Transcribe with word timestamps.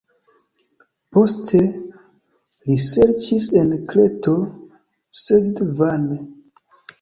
Poste, 1.17 1.59
li 2.69 2.77
serĉis 2.85 3.45
en 3.61 3.75
Kreto, 3.93 4.35
sed 5.21 5.63
vane. 5.83 6.19